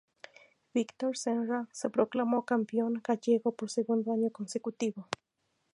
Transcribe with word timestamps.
Víctor 0.73 1.15
Senra 1.15 1.67
se 1.73 1.87
proclamó 1.91 2.43
campeón 2.43 3.03
gallego 3.07 3.51
por 3.51 3.69
segundo 3.69 4.11
año 4.11 4.31
consecutivo. 4.31 5.07